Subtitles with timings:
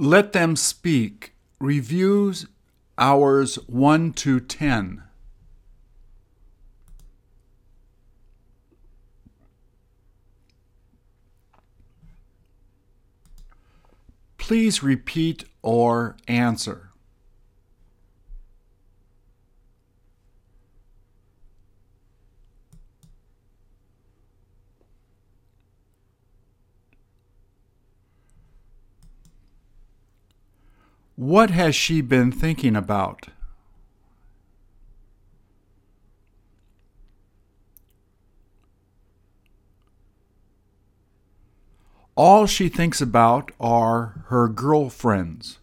[0.00, 1.34] Let them speak.
[1.58, 2.46] Reviews
[2.96, 5.02] hours 1 to 10.
[14.38, 16.89] Please repeat or answer.
[31.20, 33.26] What has she been thinking about?
[42.14, 45.58] All she thinks about are her girlfriends.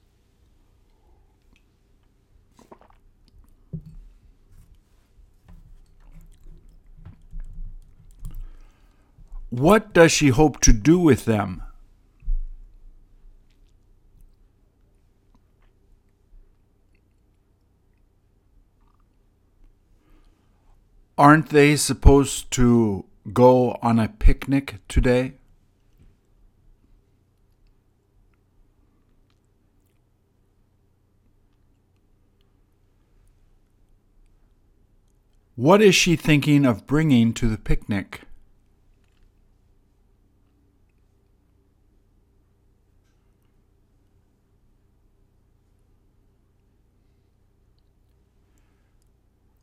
[9.50, 11.64] What does she hope to do with them?
[21.18, 25.34] Aren't they supposed to go on a picnic today?
[35.56, 38.27] What is she thinking of bringing to the picnic?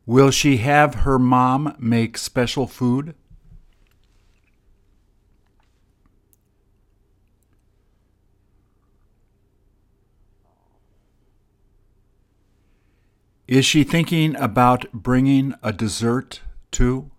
[0.07, 3.15] Will she have her mom make special food?
[13.49, 17.11] Is she thinking about bringing a dessert too?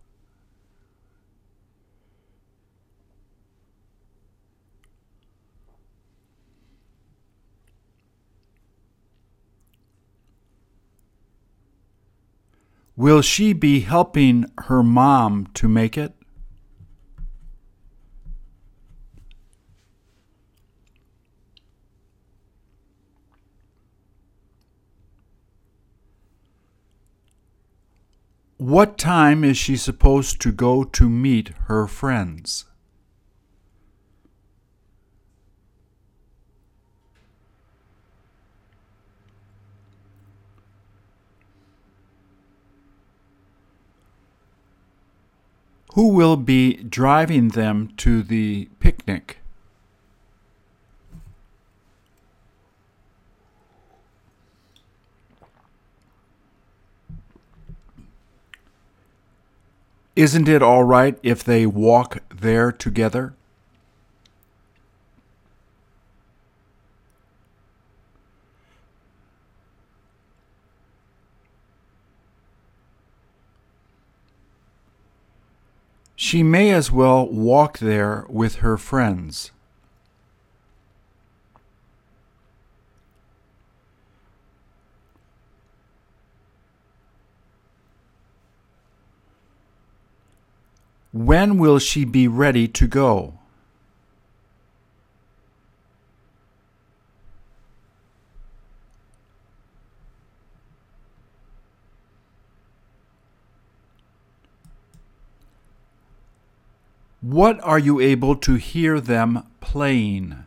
[12.97, 16.13] Will she be helping her mom to make it?
[28.57, 32.65] What time is she supposed to go to meet her friends?
[45.95, 49.37] Who will be driving them to the picnic?
[60.17, 63.33] Isn't it all right if they walk there together?
[76.15, 79.51] She may as well walk there with her friends.
[91.11, 93.39] When will she be ready to go?
[107.25, 110.45] What are you able to hear them playing?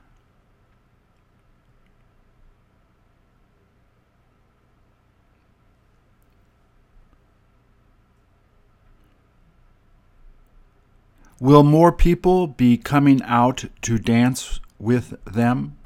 [11.40, 15.77] Will more people be coming out to dance with them?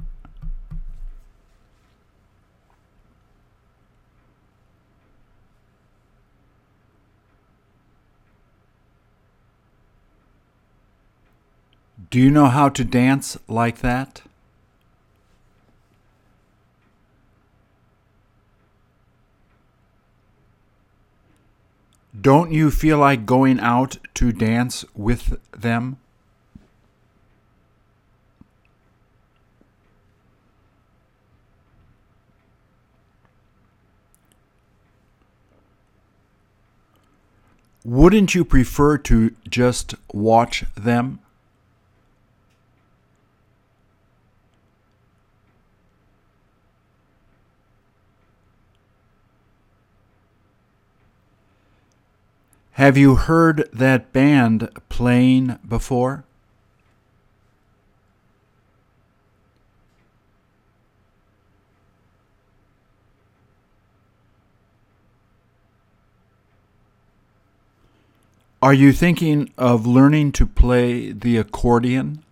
[12.12, 14.20] Do you know how to dance like that?
[22.20, 25.96] Don't you feel like going out to dance with them?
[37.86, 41.18] Wouldn't you prefer to just watch them?
[52.82, 56.24] Have you heard that band playing before?
[68.60, 72.24] Are you thinking of learning to play the accordion?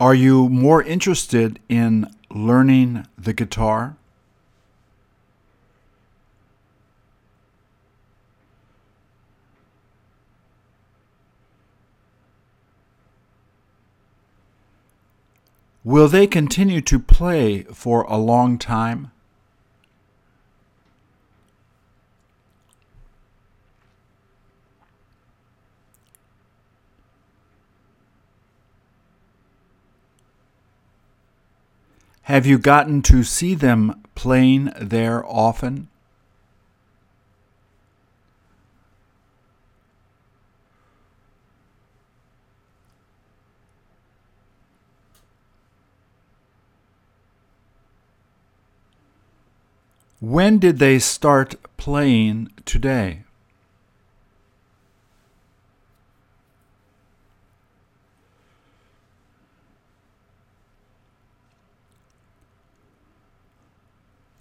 [0.00, 3.96] Are you more interested in learning the guitar?
[15.82, 19.10] Will they continue to play for a long time?
[32.28, 35.88] Have you gotten to see them playing there often?
[50.20, 53.22] When did they start playing today?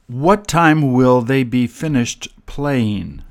[0.08, 3.24] What time will they be finished playing?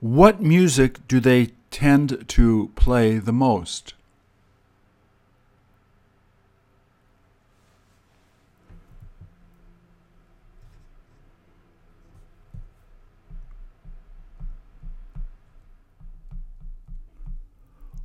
[0.00, 3.94] What music do they tend to play the most?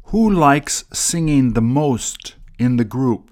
[0.09, 3.29] Who likes singing the most in the group?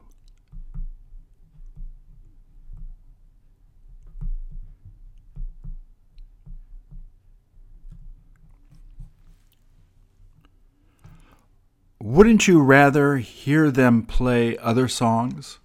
[12.00, 15.58] Wouldn't you rather hear them play other songs?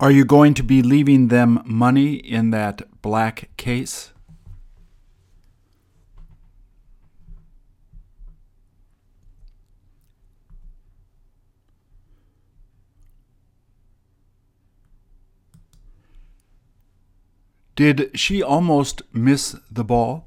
[0.00, 4.12] Are you going to be leaving them money in that black case?
[17.76, 20.26] Did she almost miss the ball?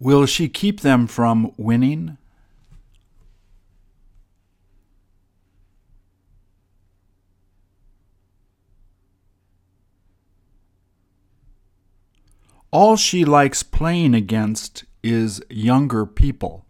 [0.00, 2.16] Will she keep them from winning?
[12.70, 16.64] All she likes playing against is younger people.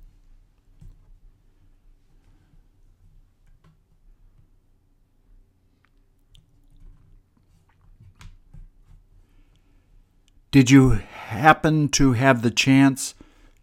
[10.51, 13.15] Did you happen to have the chance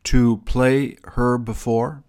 [0.07, 2.01] to play her before?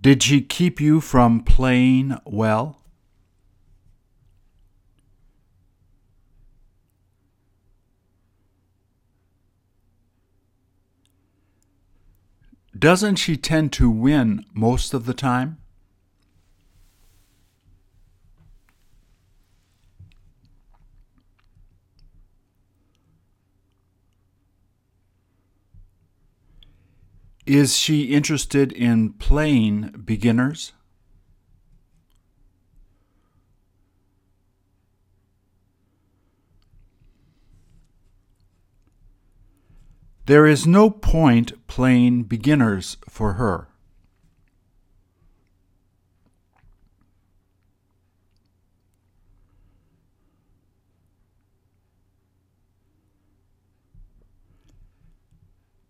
[0.00, 2.81] Did she keep you from playing well?
[12.82, 15.58] Doesn't she tend to win most of the time?
[27.46, 30.72] Is she interested in playing beginners?
[40.26, 43.68] There is no point playing beginners for her.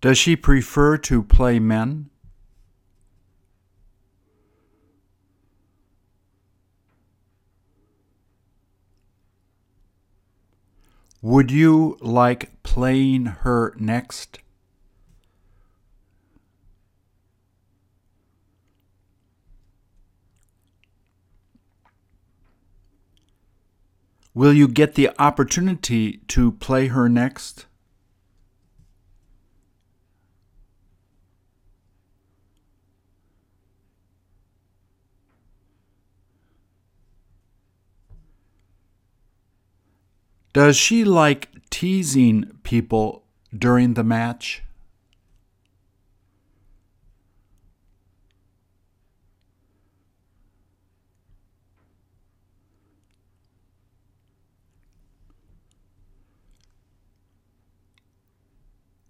[0.00, 2.10] Does she prefer to play men?
[11.24, 14.40] Would you like playing her next?
[24.34, 27.66] Will you get the opportunity to play her next?
[40.52, 43.24] Does she like teasing people
[43.56, 44.62] during the match?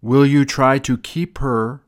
[0.00, 1.81] Will you try to keep her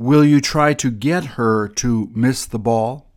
[0.00, 3.10] Will you try to get her to miss the ball?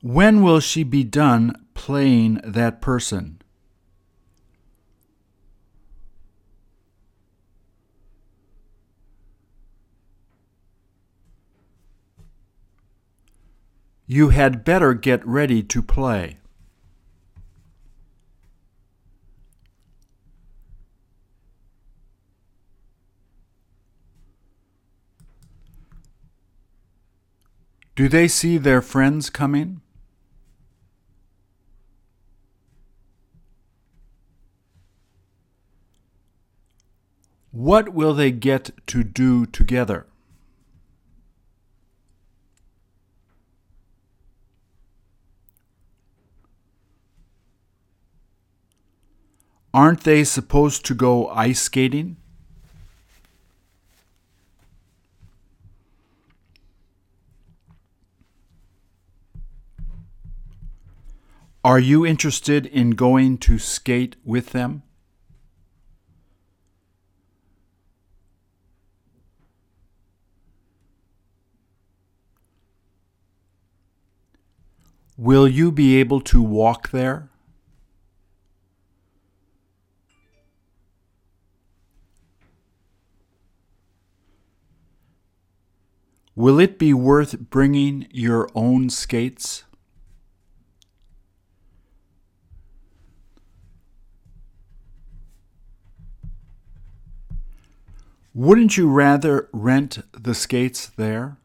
[0.00, 3.42] When will she be done playing that person?
[14.10, 16.38] You had better get ready to play.
[27.94, 29.82] Do they see their friends coming?
[37.50, 40.06] What will they get to do together?
[49.78, 52.16] Aren't they supposed to go ice skating?
[61.62, 64.82] Are you interested in going to skate with them?
[75.16, 77.30] Will you be able to walk there?
[86.38, 89.64] Will it be worth bringing your own skates?
[98.32, 101.38] Wouldn't you rather rent the skates there?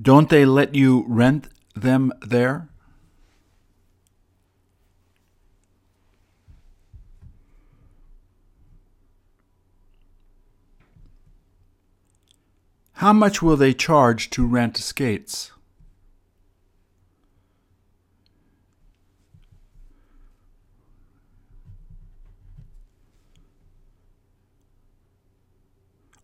[0.00, 2.68] Don't they let you rent them there?
[13.00, 15.52] How much will they charge to rent skates?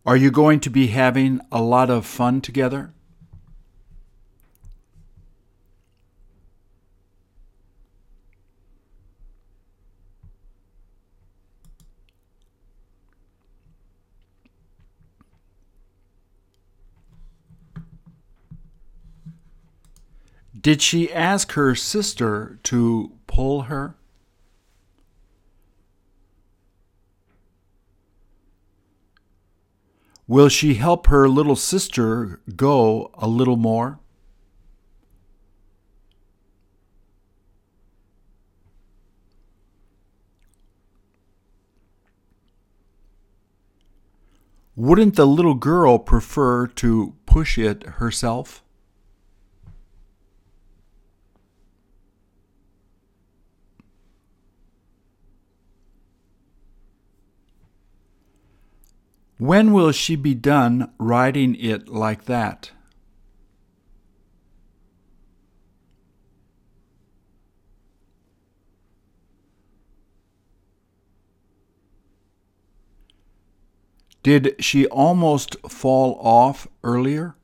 [0.03, 2.91] Are you going to be having a lot of fun together?
[20.63, 23.97] Did she ask her sister to pull her?
[30.25, 33.99] Will she help her little sister go a little more?
[44.77, 48.63] Wouldn't the little girl prefer to push it herself?
[59.43, 62.71] When will she be done riding it like that?
[74.23, 77.35] Did she almost fall off earlier?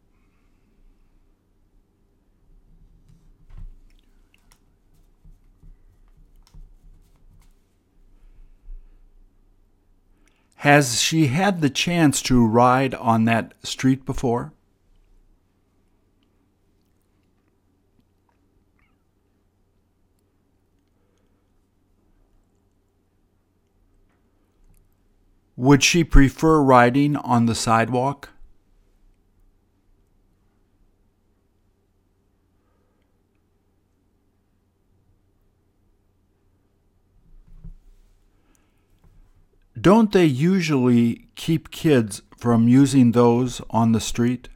[10.64, 14.52] Has she had the chance to ride on that street before?
[25.56, 28.28] Would she prefer riding on the sidewalk?
[39.80, 44.50] Don't they usually keep kids from using those on the street?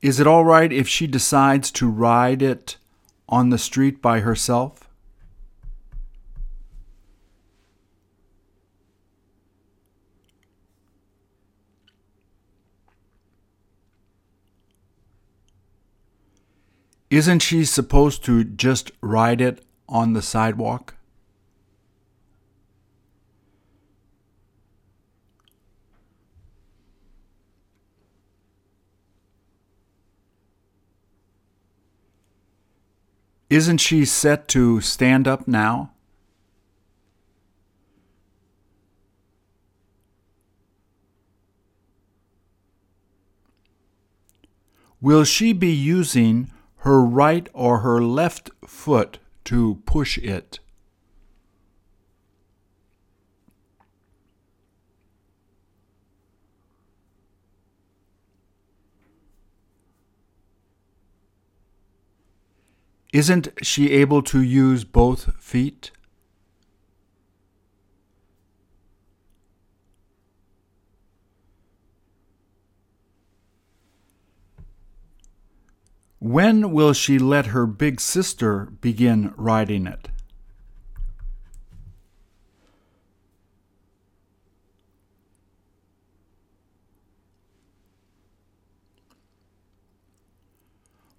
[0.00, 2.76] Is it all right if she decides to ride it
[3.28, 4.87] on the street by herself?
[17.10, 20.94] Isn't she supposed to just ride it on the sidewalk?
[33.48, 35.92] Isn't she set to stand up now?
[45.00, 46.50] Will she be using
[46.88, 50.58] her right or her left foot to push it?
[63.12, 65.90] Isn't she able to use both feet?
[76.20, 80.08] When will she let her big sister begin riding it?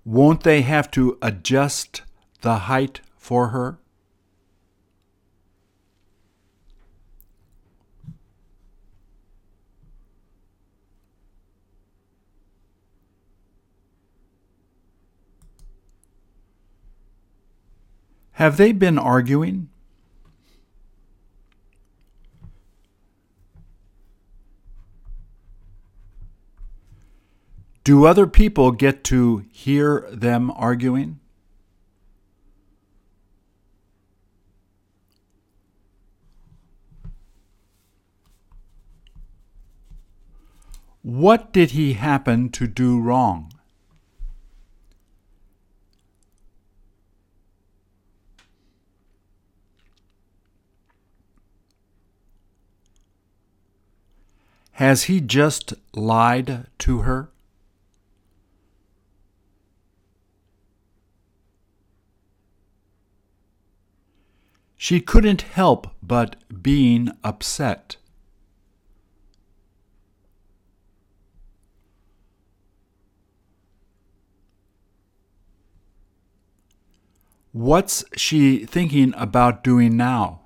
[0.04, 2.02] Won't they have to adjust
[2.42, 3.80] the height for her?
[18.40, 19.68] Have they been arguing?
[27.84, 31.20] Do other people get to hear them arguing?
[41.02, 43.52] What did he happen to do wrong?
[54.80, 57.30] Has he just lied to her?
[64.78, 67.98] She couldn't help but being upset.
[77.52, 80.40] What's she thinking about doing now?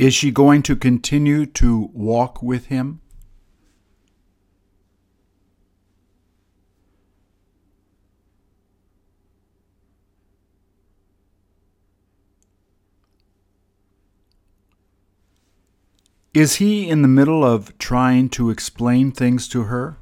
[0.00, 3.02] Is she going to continue to walk with him?
[16.32, 19.98] Is he in the middle of trying to explain things to her?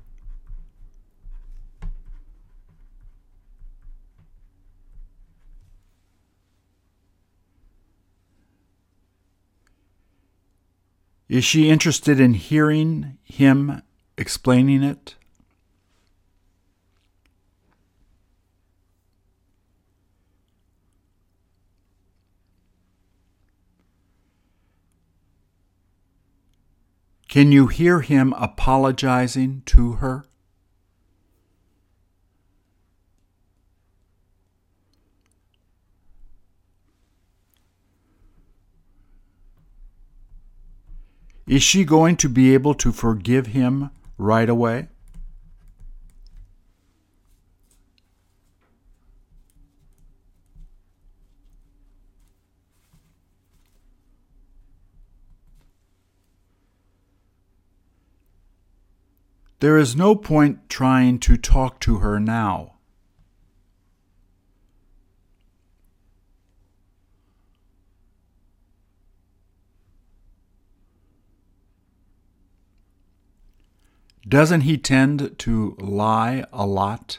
[11.28, 13.82] Is she interested in hearing him
[14.16, 15.14] explaining it?
[27.28, 30.24] Can you hear him apologizing to her?
[41.48, 44.88] Is she going to be able to forgive him right away?
[59.60, 62.77] There is no point trying to talk to her now.
[74.28, 77.18] Doesn't he tend to lie a lot?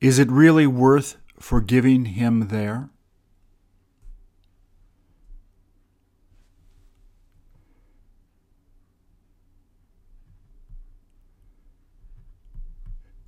[0.00, 2.88] Is it really worth forgiving him there?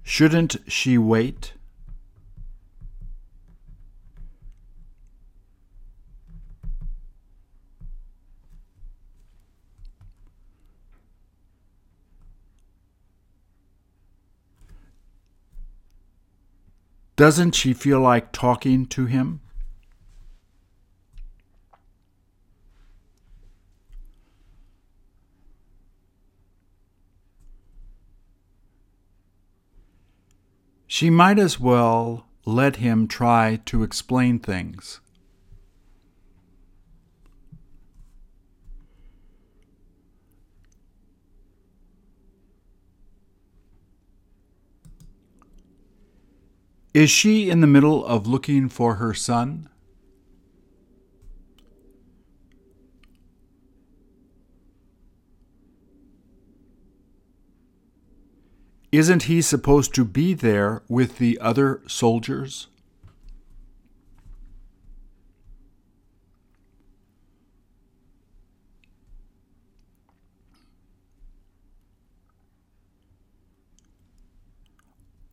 [0.02, 1.55] Shouldn't she wait?
[17.16, 19.40] Doesn't she feel like talking to him?
[30.86, 35.00] She might as well let him try to explain things.
[46.96, 49.68] Is she in the middle of looking for her son?
[58.90, 62.68] Isn't he supposed to be there with the other soldiers?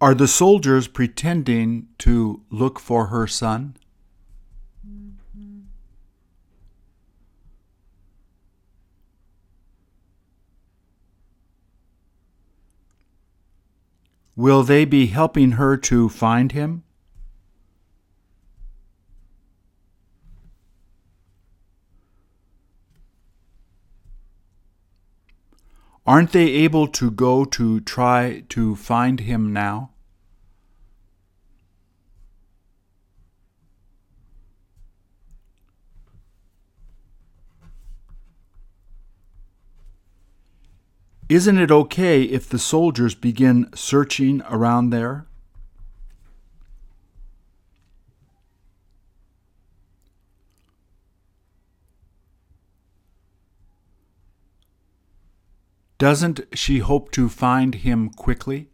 [0.04, 3.78] Are the soldiers pretending to look for her son?
[14.36, 16.84] Will they be helping her to find him?
[26.06, 29.93] Aren't they able to go to try to find him now?
[41.30, 45.26] Isn't it okay if the soldiers begin searching around there?
[55.98, 58.73] Doesn't she hope to find him quickly?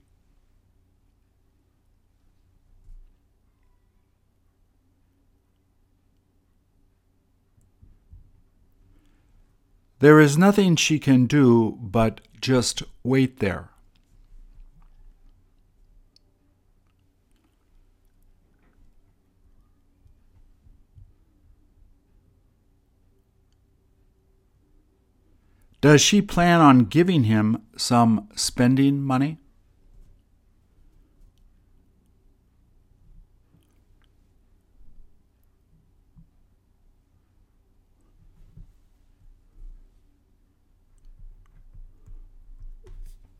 [9.99, 13.69] There is nothing she can do but just wait there.
[25.81, 29.38] Does she plan on giving him some spending money?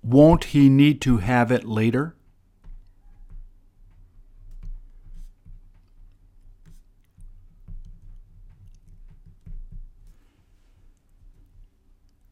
[0.10, 2.16] Won't he need to have it later?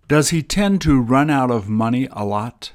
[0.07, 2.73] Does he tend to run out of money a lot?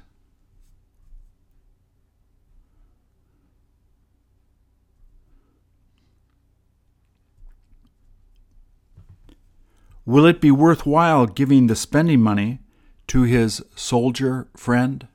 [10.06, 12.62] Will it be worthwhile giving the spending money
[13.12, 15.07] to his soldier friend?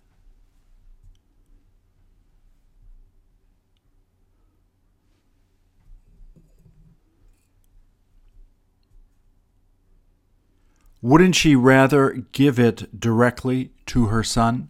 [11.02, 14.70] Wouldn't she rather give it directly to her son?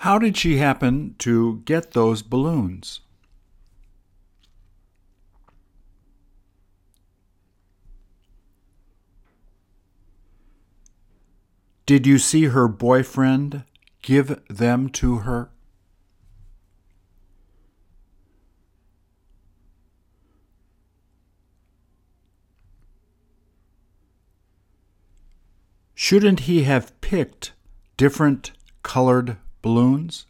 [0.00, 3.00] How did she happen to get those balloons?
[11.84, 13.64] Did you see her boyfriend
[14.00, 15.50] give them to her?
[25.94, 27.52] Shouldn't he have picked
[27.98, 30.26] different colored balloons.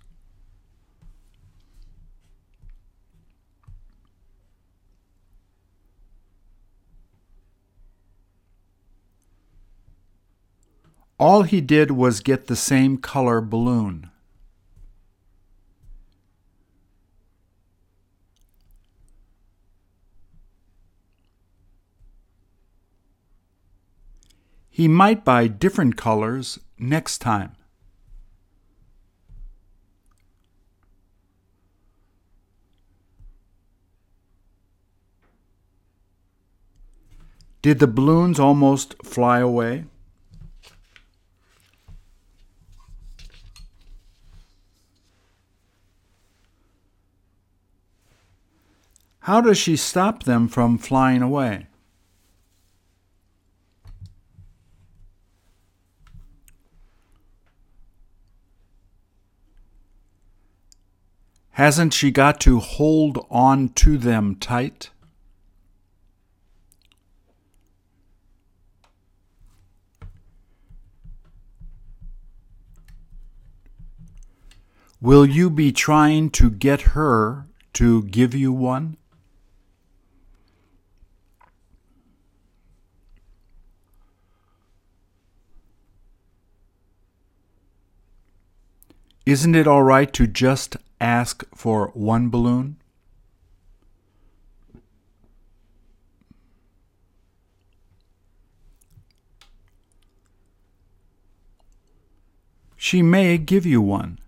[11.19, 14.11] All he did was get the same color balloon.
[24.71, 27.55] He might buy different colors next time.
[37.63, 39.85] Did the balloons almost fly away?
[49.21, 51.67] How does she stop them from flying away?
[61.51, 64.89] Hasn't she got to hold on to them tight?
[75.03, 78.99] Will you be trying to get her to give you one?
[89.25, 92.77] Isn't it all right to just ask for one balloon?
[102.77, 104.19] She may give you one.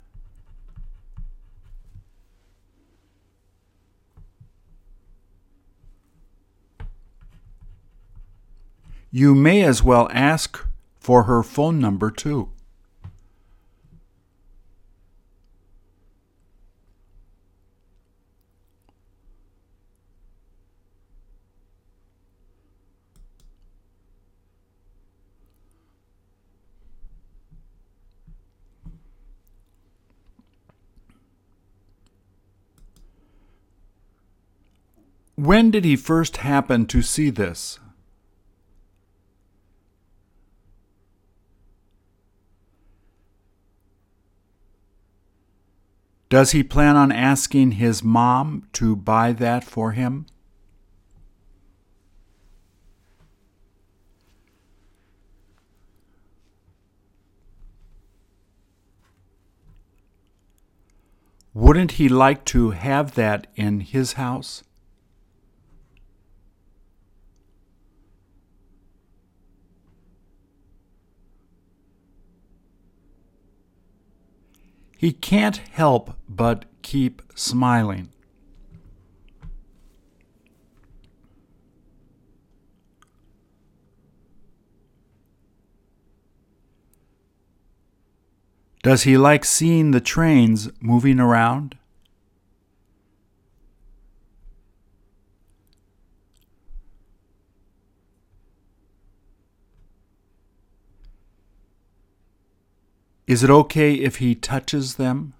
[9.14, 10.59] You may as well ask
[10.98, 12.48] for her phone number too.
[35.35, 37.79] When did he first happen to see this?
[46.33, 50.25] Does he plan on asking his mom to buy that for him?
[61.53, 64.64] Wouldn't he like to have that in his house?
[75.02, 78.10] He can't help but keep smiling.
[88.84, 91.76] Does he like seeing the trains moving around?
[103.33, 105.33] Is it okay if he touches them?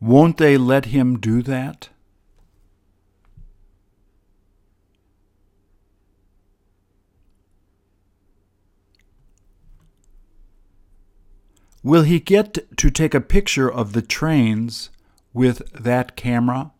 [0.00, 1.90] Won't they let him do that?
[11.84, 14.90] Will he get to take a picture of the trains
[15.32, 16.72] with that camera?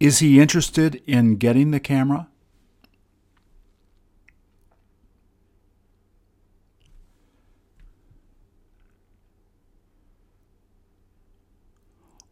[0.00, 2.28] Is he interested in getting the camera?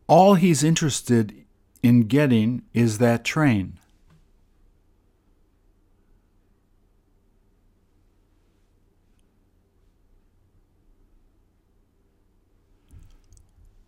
[0.07, 1.35] All he's interested
[1.83, 3.81] in getting is that train.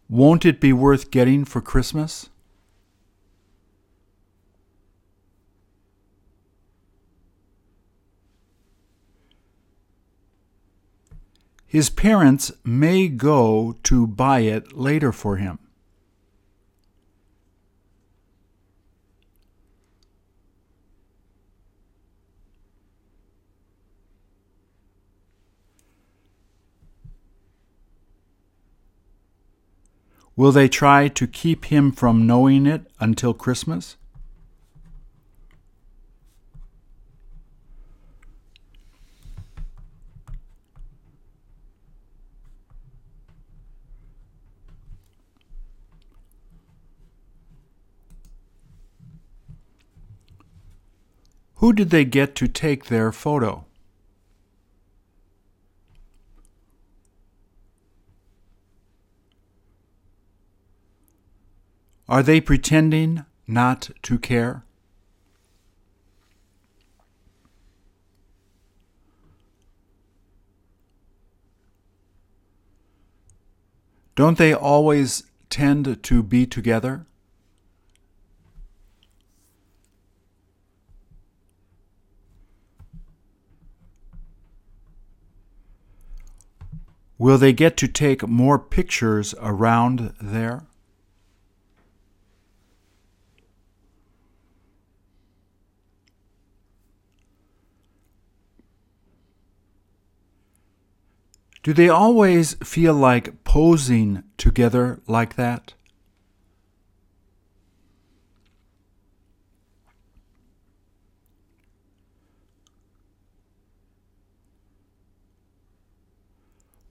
[0.09, 2.31] Won't it be worth getting for Christmas?
[11.69, 15.59] His parents may go to buy it later for him.
[30.35, 33.98] Will they try to keep him from knowing it until Christmas?
[51.59, 53.65] Who did they get to take their photo?
[62.09, 64.63] Are they pretending not to care?
[74.15, 77.08] Don't they always tend to be together?
[87.19, 90.65] Will they get to take more pictures around there?
[101.65, 105.75] Do they always feel like posing together like that?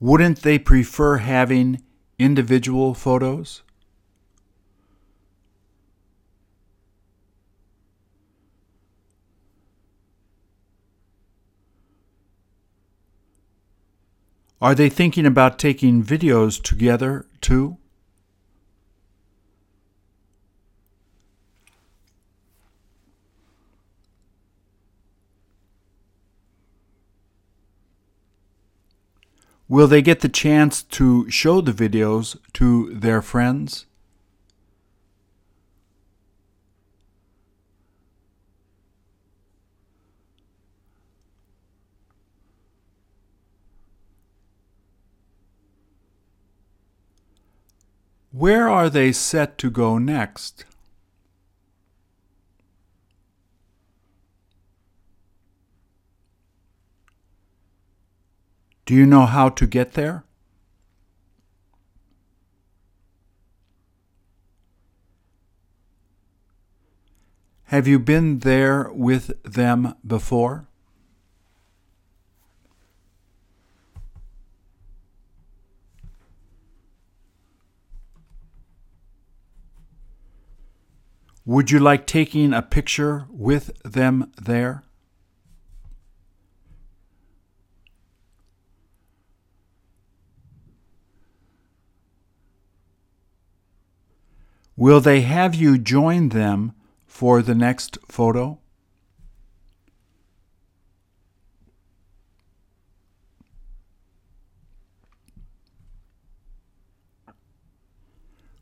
[0.00, 1.82] Wouldn't they prefer having
[2.18, 3.62] individual photos?
[14.60, 17.78] Are they thinking about taking videos together too?
[29.68, 33.84] Will they get the chance to show the videos to their friends?
[48.32, 50.64] Where are they set to go next?
[58.88, 60.24] Do you know how to get there?
[67.64, 70.68] Have you been there with them before?
[81.44, 84.87] Would you like taking a picture with them there?
[94.78, 96.72] Will they have you join them
[97.04, 98.60] for the next photo?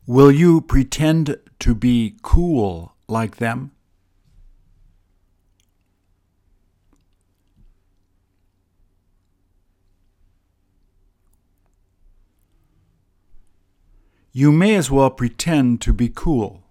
[0.07, 3.76] Will you pretend to be cool like them?
[14.37, 16.61] You may as well pretend to be cool.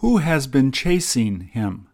[0.00, 1.88] Who has been chasing him?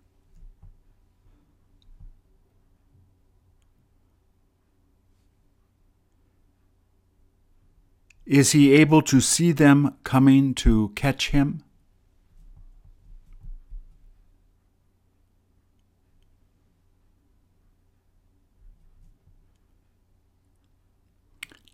[8.27, 11.63] Is he able to see them coming to catch him?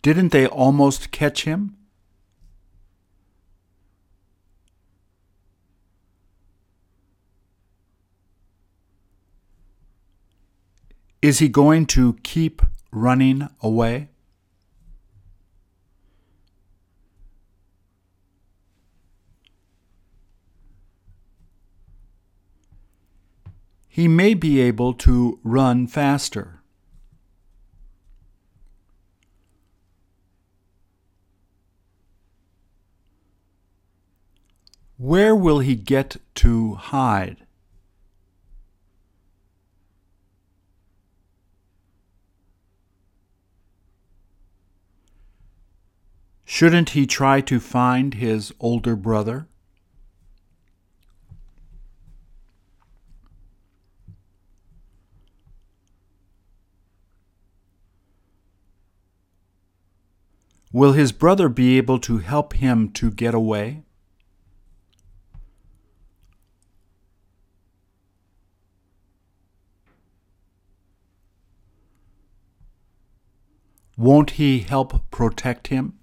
[0.01, 1.75] Didn't they almost catch him?
[11.21, 14.07] Is he going to keep running away?
[23.89, 26.58] He may be able to run faster.
[34.99, 37.37] Where will he get to hide?
[46.43, 49.47] Shouldn't he try to find his older brother?
[60.73, 63.85] Will his brother be able to help him to get away?
[73.99, 75.93] Won't he help protect him?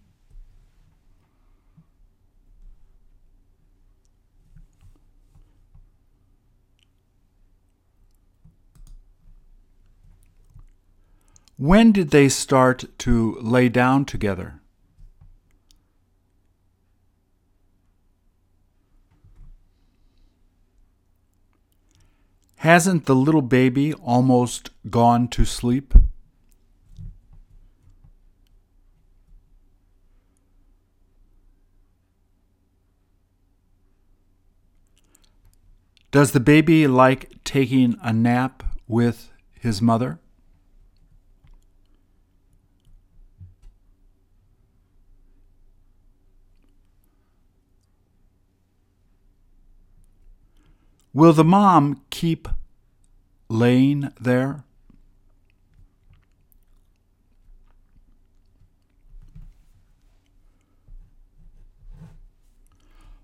[11.57, 14.61] When did they start to lay down together?
[22.57, 25.94] Hasn't the little baby almost gone to sleep?
[36.11, 40.21] Does the baby like taking a nap with his mother?
[51.13, 52.47] Will the mom keep
[53.49, 54.65] laying there?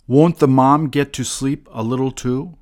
[0.07, 2.57] Won't the mom get to sleep a little too?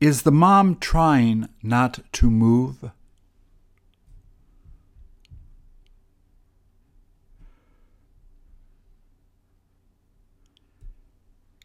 [0.00, 2.92] Is the mom trying not to move?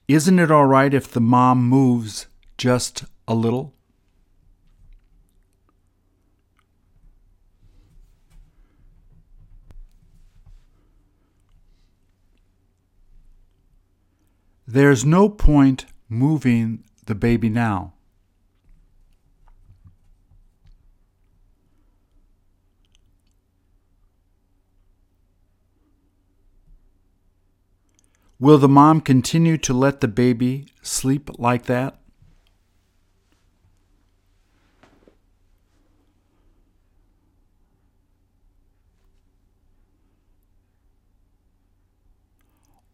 [0.07, 2.25] Isn't it all right if the mom moves
[2.57, 3.75] just a little?
[14.67, 17.93] There's no point moving the baby now.
[28.43, 31.97] Will the mom continue to let the baby sleep like that?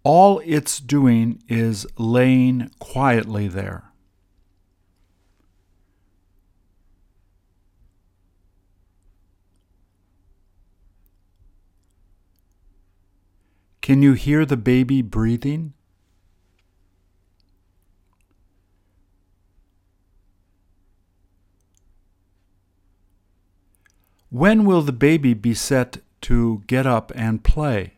[0.04, 3.89] All it's doing is laying quietly there.
[13.82, 15.74] Can you hear the baby breathing?
[24.30, 27.94] When will the baby be set to get up and play?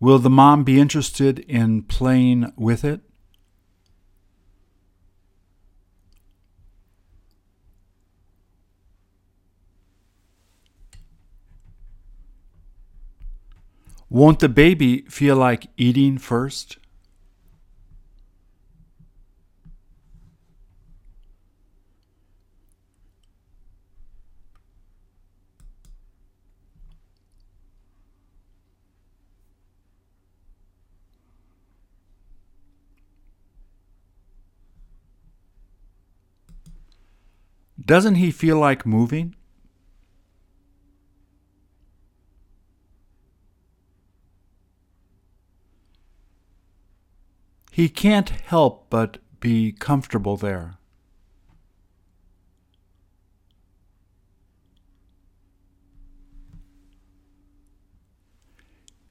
[0.00, 3.07] Will the mom be interested in playing with it?
[14.10, 16.78] Won't the baby feel like eating first?
[37.84, 39.34] Doesn't he feel like moving?
[47.78, 50.78] He can't help but be comfortable there.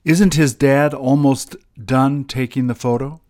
[0.04, 3.22] Isn't his dad almost done taking the photo?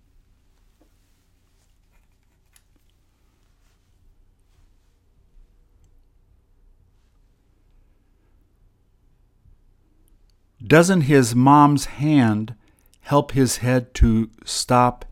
[10.66, 12.56] Doesn't his mom's hand
[13.02, 15.06] help his head to stop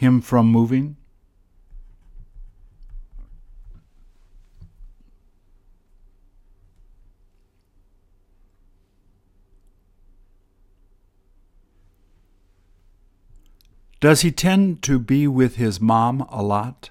[0.00, 0.96] him from moving?
[14.00, 16.88] Does he tend to be with his mom a lot?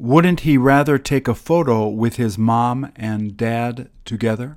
[0.00, 4.56] Wouldn't he rather take a photo with his mom and dad together?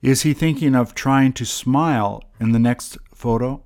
[0.00, 3.64] Is he thinking of trying to smile in the next photo?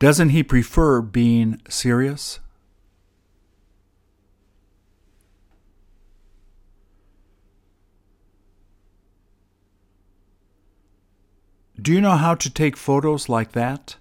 [0.00, 2.40] Doesn't he prefer being serious?
[11.78, 13.96] Do you know how to take photos like that?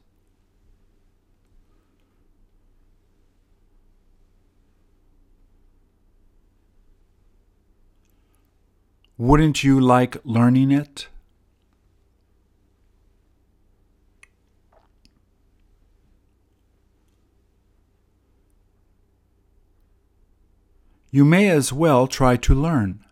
[9.18, 11.09] Wouldn't you like learning it?
[21.12, 23.03] You may as well try to learn.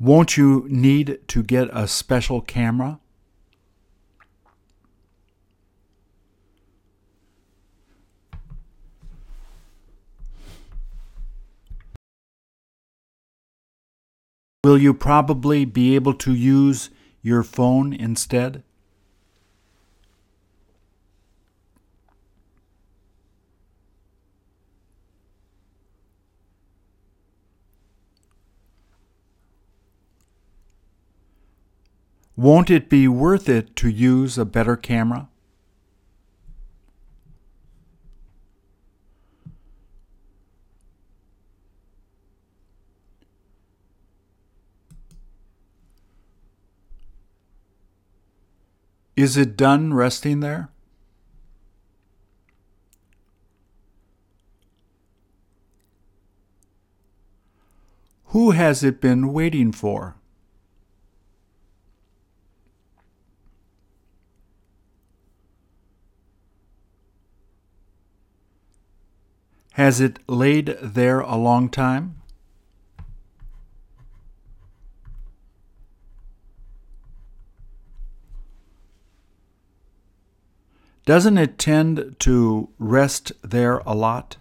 [0.00, 2.98] Won't you need to get a special camera?
[14.64, 16.88] Will you probably be able to use
[17.20, 18.62] your phone instead?
[32.36, 35.28] Won't it be worth it to use a better camera?
[49.16, 50.70] Is it done resting there?
[58.26, 60.16] Who has it been waiting for?
[69.74, 72.22] Has it laid there a long time?
[81.04, 84.36] Doesn't it tend to rest there a lot?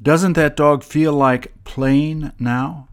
[0.00, 2.89] Doesn't that dog feel like playing now?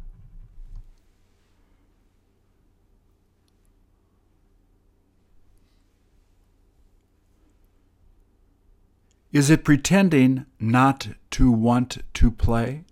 [9.32, 12.86] Is it pretending not to want to play?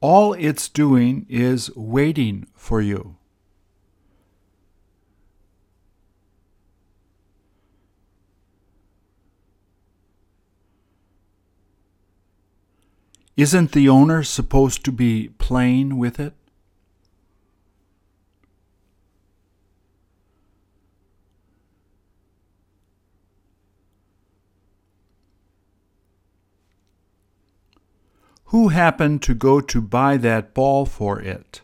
[0.00, 3.16] All it's doing is waiting for you.
[13.36, 16.34] Isn't the owner supposed to be playing with it?
[28.46, 31.61] Who happened to go to buy that ball for it?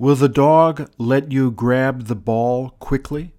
[0.00, 3.34] Will the dog let you grab the ball quickly?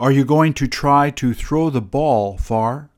[0.00, 2.90] Are you going to try to throw the ball far?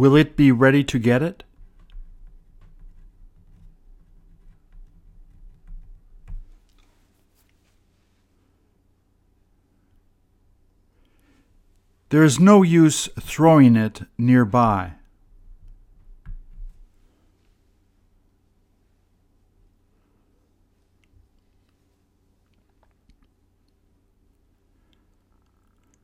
[0.00, 1.44] Will it be ready to get it?
[12.08, 14.92] There is no use throwing it nearby.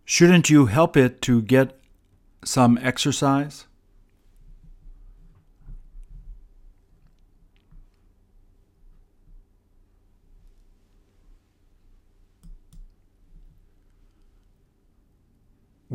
[0.04, 1.80] Shouldn't you help it to get
[2.44, 3.64] some exercise?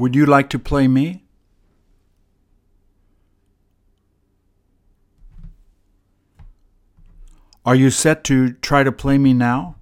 [0.02, 1.26] Would you like to play me?
[7.64, 9.76] Are you set to try to play me now?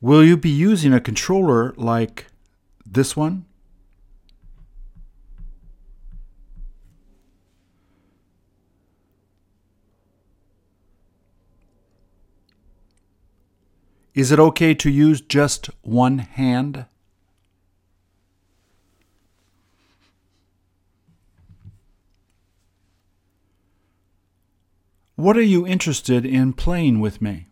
[0.00, 2.26] Will you be using a controller like
[2.84, 3.44] this one?
[14.14, 16.86] Is it okay to use just one hand?
[25.16, 27.48] What are you interested in playing with me?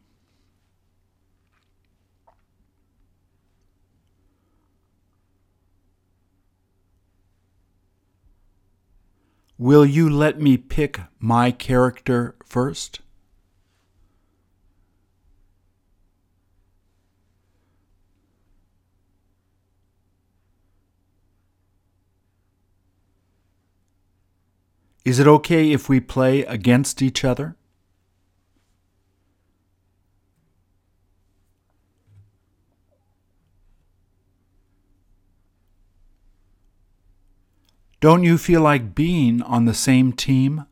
[9.59, 13.01] Will you let me pick my character first?
[25.05, 27.57] Is it okay if we play against each other?
[37.98, 40.66] Don't you feel like being on the same team?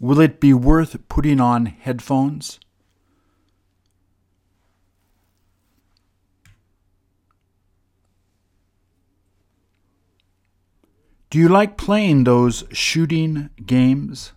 [0.00, 2.60] Will it be worth putting on headphones?
[11.30, 14.32] Do you like playing those shooting games?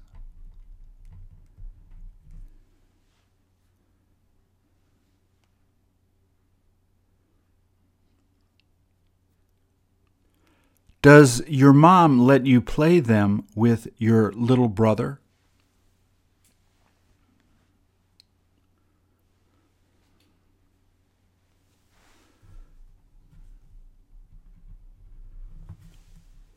[11.02, 15.21] Does your mom let you play them with your little brother?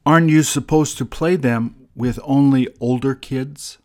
[0.06, 3.78] Aren't you supposed to play them with only older kids?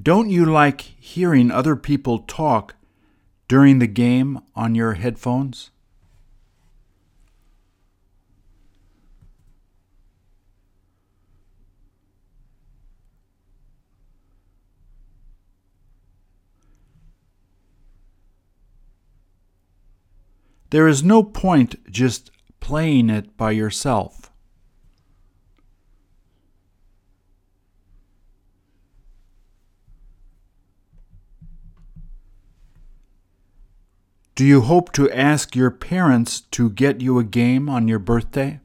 [0.00, 2.76] Don't you like hearing other people talk
[3.48, 5.70] during the game on your headphones?
[20.74, 24.32] There is no point just playing it by yourself.
[34.34, 38.58] Do you hope to ask your parents to get you a game on your birthday?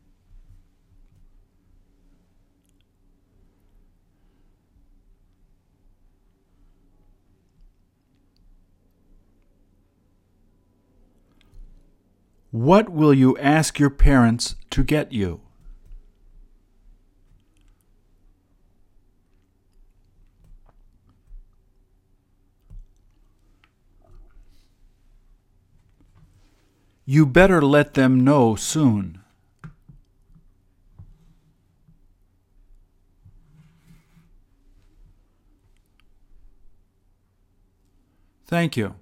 [12.52, 15.42] What will you ask your parents to get you?
[27.06, 29.22] You better let them know soon.
[38.46, 38.99] Thank you.